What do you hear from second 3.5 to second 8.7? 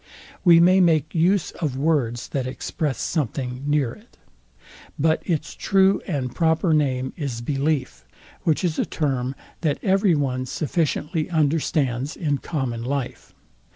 near it. But its true and proper name is belief, which